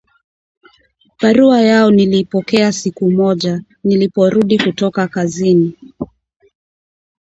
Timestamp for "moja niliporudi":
3.11-4.59